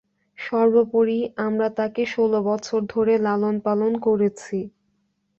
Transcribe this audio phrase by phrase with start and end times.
[0.37, 1.17] সর্বোপরি,
[1.45, 4.57] আমরা তাকে ষোল বছর ধরে লালন-পালন করেছি।